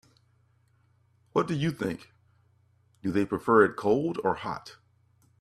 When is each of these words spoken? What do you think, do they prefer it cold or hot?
What 1.33 1.45
do 1.47 1.53
you 1.53 1.69
think, 1.69 2.11
do 3.03 3.11
they 3.11 3.23
prefer 3.23 3.63
it 3.65 3.75
cold 3.77 4.17
or 4.23 4.33
hot? 4.33 4.77